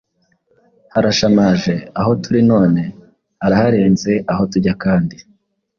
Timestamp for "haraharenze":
3.41-4.11